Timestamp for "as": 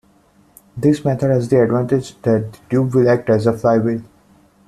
3.29-3.45